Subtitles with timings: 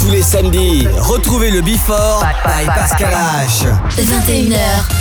[0.00, 3.66] Tous les samedis, retrouvez le Before by Pascal H.
[3.98, 4.54] 21h,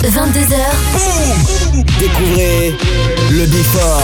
[0.03, 0.55] 22h.
[0.93, 2.75] Boum Découvrez
[3.29, 4.01] le Before.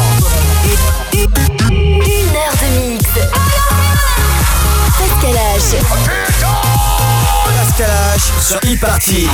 [1.11, 3.05] Une heure de mix.
[4.99, 5.67] Pascal H.
[7.57, 9.27] Pascal H sur e-party.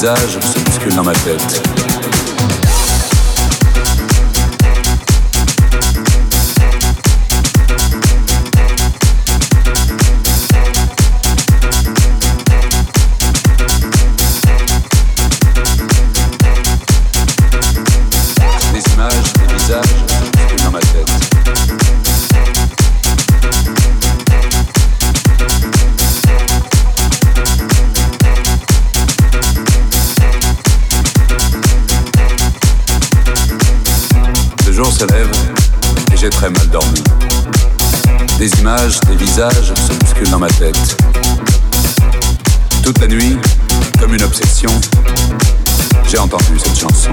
[0.00, 1.69] Visages se bousculent dans ma tête.
[42.92, 43.36] Toute la nuit,
[44.00, 44.68] comme une obsession,
[46.08, 47.12] j'ai entendu cette chanson.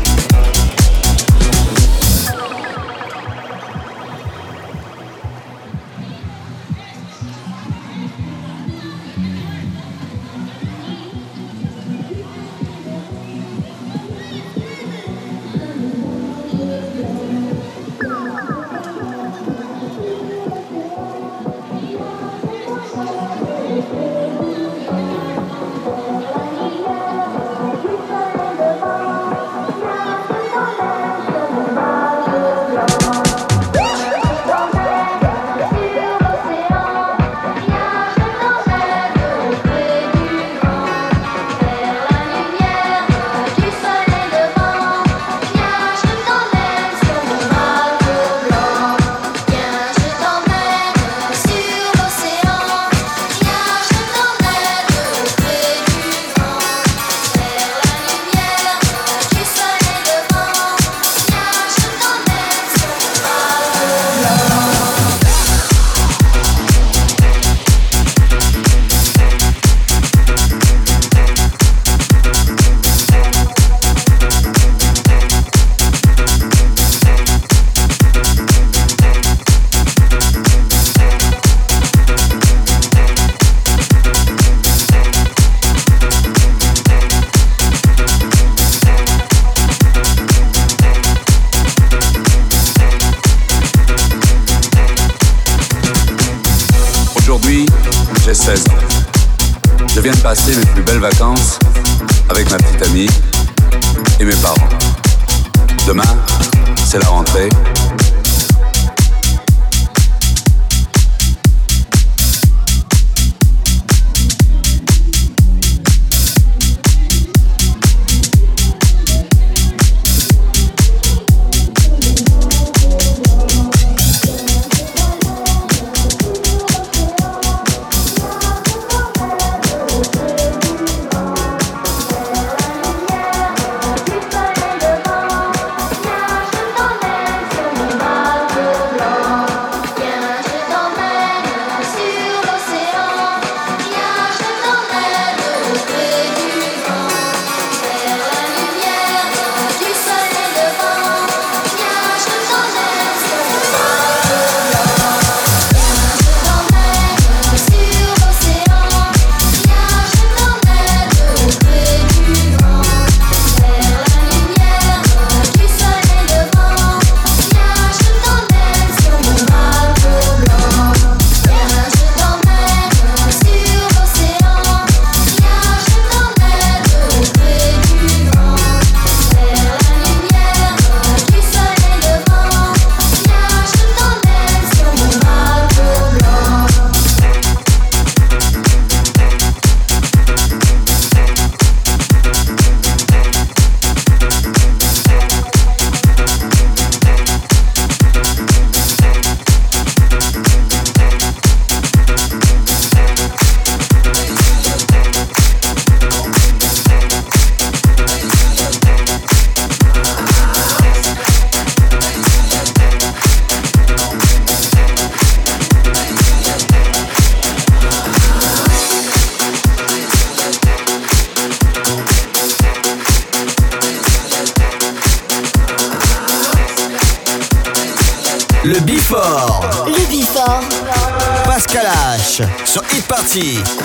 [233.31, 233.80] Party.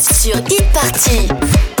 [0.00, 1.77] Sur Hit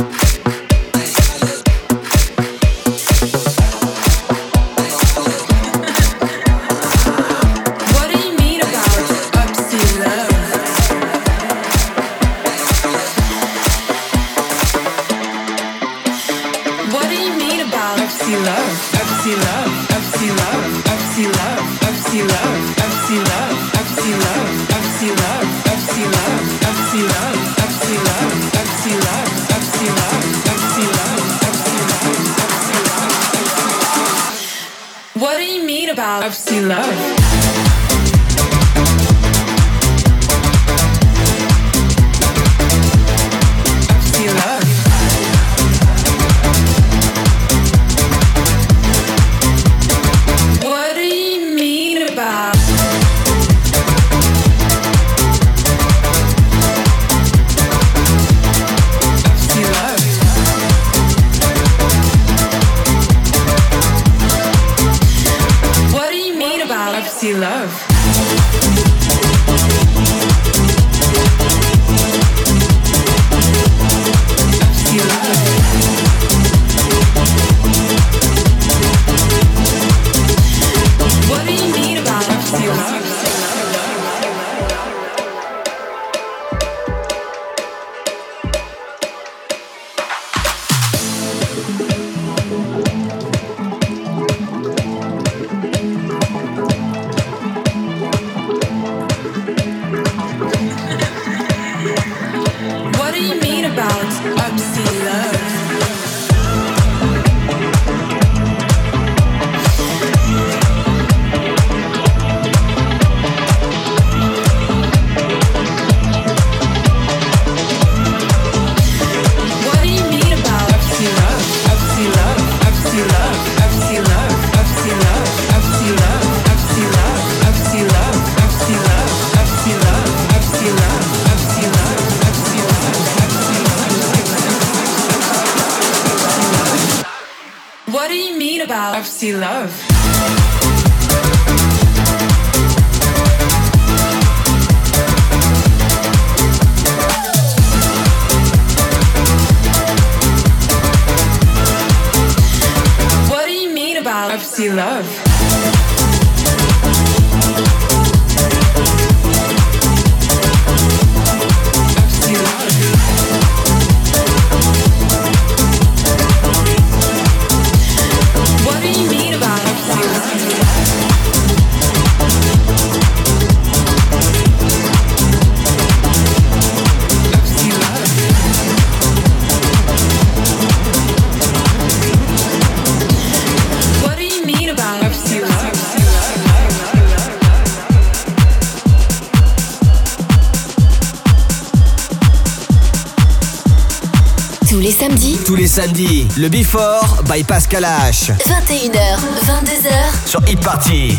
[195.80, 198.32] samedi, le Before by Pascal H.
[198.44, 201.16] 21h, 22h sur Hit Party.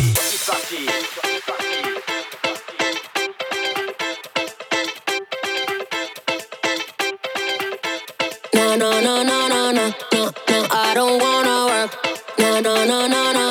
[8.52, 11.90] No, no, no, no, no, no, no, no, I don't wanna work.
[12.38, 13.49] No, no, no, no, no,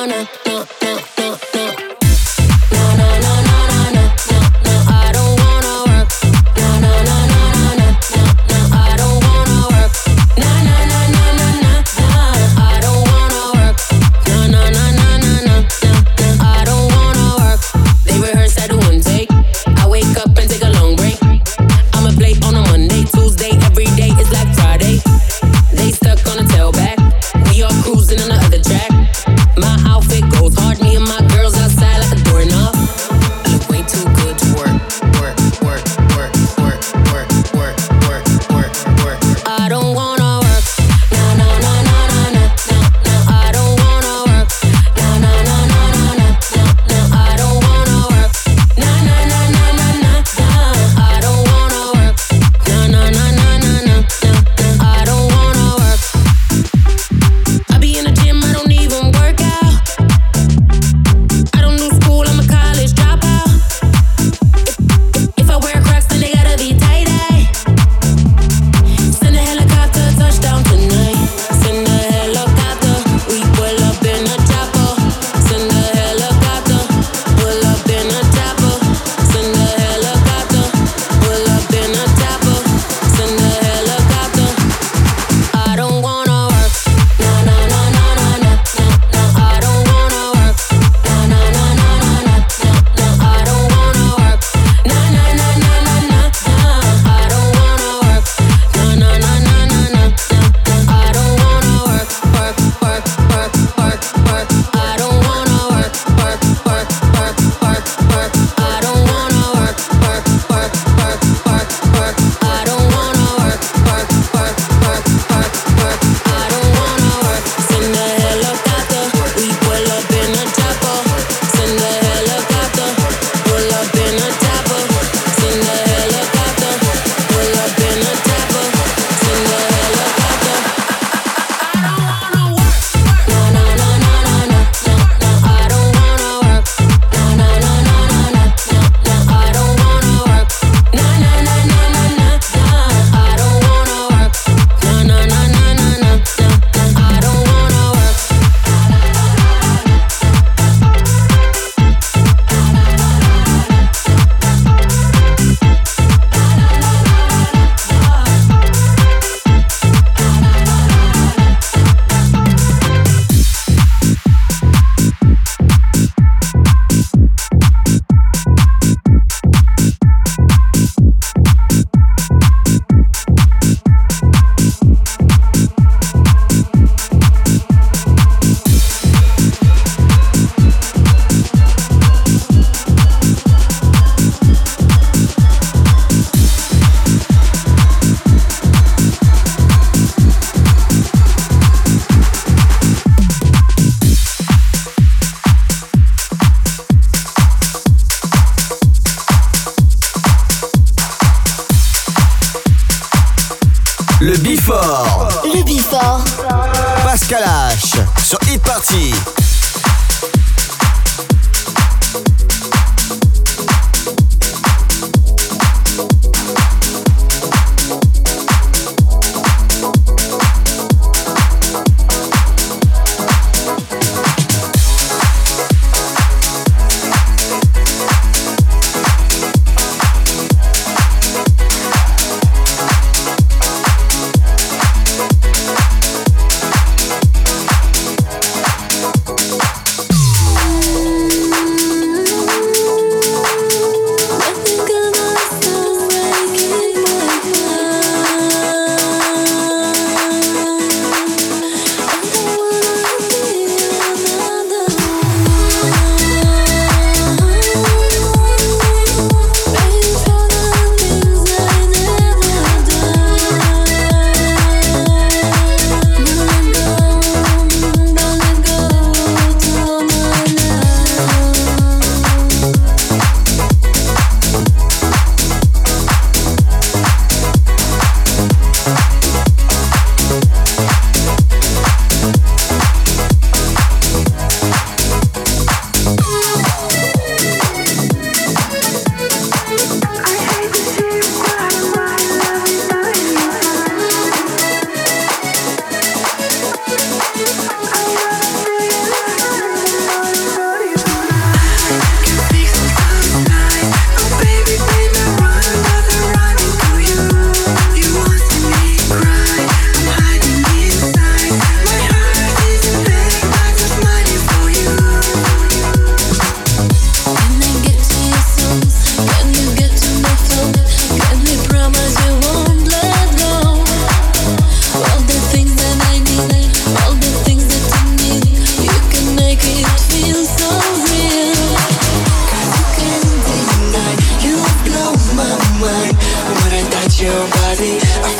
[337.22, 338.39] Le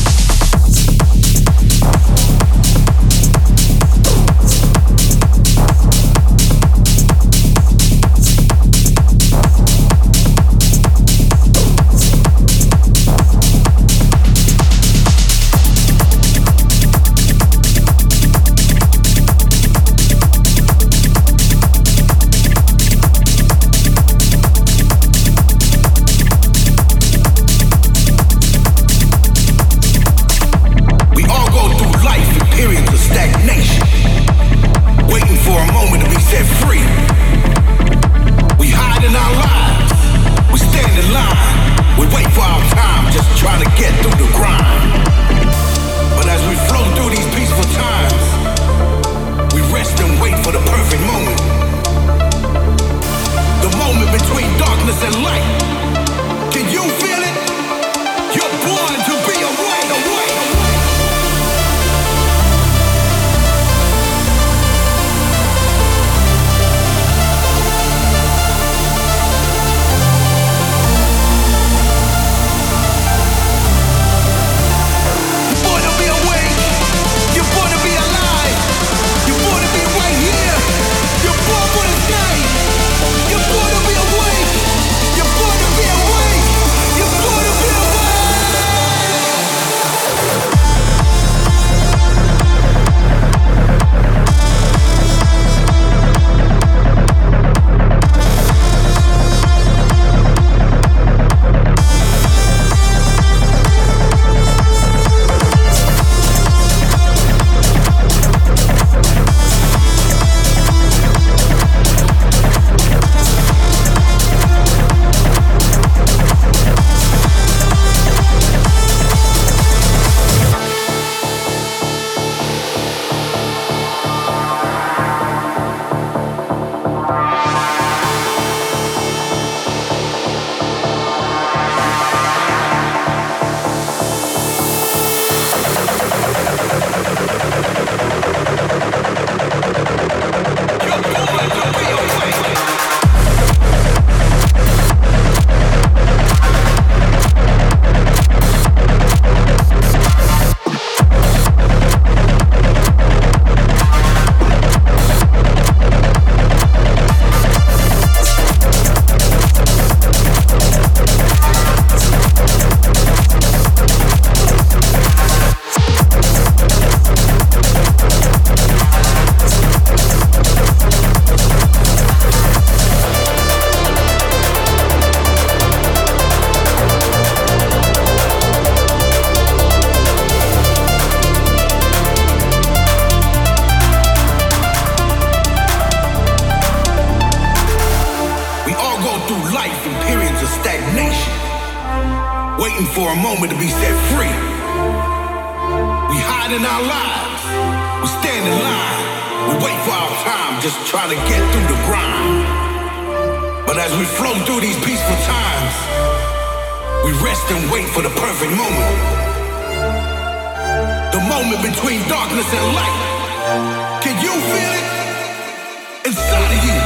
[216.11, 216.79] inside of you,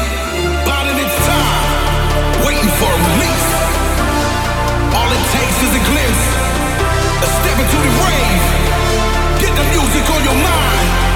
[0.69, 3.49] bottled time, waiting for a release.
[4.93, 6.25] All it takes is a glimpse,
[7.25, 8.45] a step into the rave.
[9.41, 11.14] Get the music on your mind.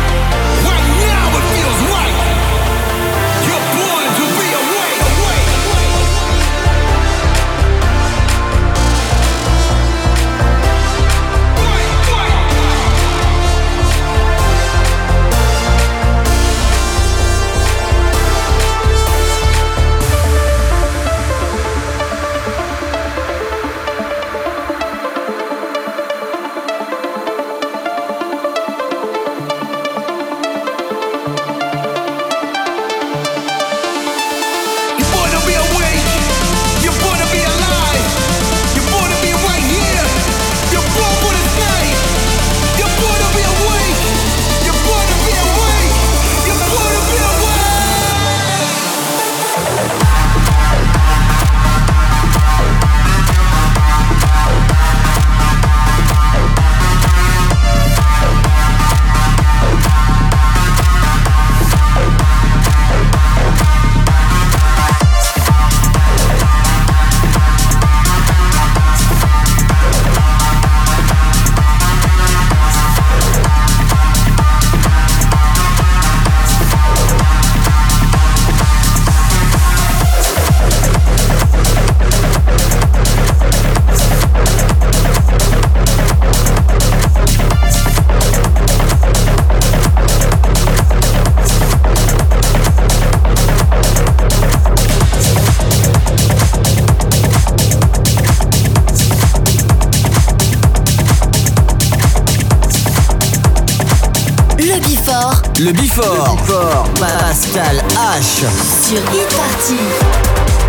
[105.19, 106.37] Le Before.
[106.37, 106.83] Le Before.
[106.97, 108.45] Pascal H.
[108.81, 110.68] Sur Hit Party.